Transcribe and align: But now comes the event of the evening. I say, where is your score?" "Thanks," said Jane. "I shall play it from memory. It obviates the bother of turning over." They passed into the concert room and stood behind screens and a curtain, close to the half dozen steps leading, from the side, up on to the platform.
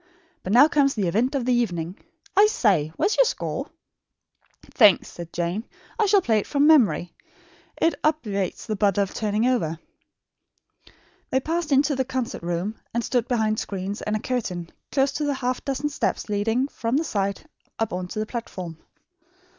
But 0.41 0.51
now 0.51 0.67
comes 0.67 0.95
the 0.95 1.07
event 1.07 1.35
of 1.35 1.45
the 1.45 1.53
evening. 1.53 1.95
I 2.35 2.47
say, 2.47 2.91
where 2.95 3.05
is 3.05 3.15
your 3.17 3.23
score?" 3.23 3.69
"Thanks," 4.73 5.09
said 5.09 5.31
Jane. 5.31 5.63
"I 5.99 6.07
shall 6.07 6.23
play 6.23 6.39
it 6.39 6.47
from 6.47 6.65
memory. 6.65 7.13
It 7.79 7.93
obviates 8.03 8.65
the 8.65 8.75
bother 8.75 9.03
of 9.03 9.13
turning 9.13 9.45
over." 9.45 9.77
They 11.29 11.39
passed 11.39 11.71
into 11.71 11.95
the 11.95 12.03
concert 12.03 12.41
room 12.41 12.79
and 12.95 13.03
stood 13.03 13.27
behind 13.27 13.59
screens 13.59 14.01
and 14.01 14.15
a 14.15 14.19
curtain, 14.19 14.71
close 14.91 15.11
to 15.11 15.23
the 15.23 15.35
half 15.35 15.63
dozen 15.63 15.89
steps 15.89 16.29
leading, 16.29 16.67
from 16.69 16.97
the 16.97 17.03
side, 17.03 17.47
up 17.77 17.93
on 17.93 18.07
to 18.07 18.17
the 18.17 18.25
platform. 18.25 18.79